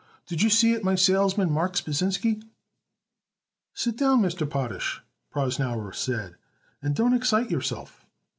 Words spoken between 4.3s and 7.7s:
Potash," Prosnauer said, "and don't excite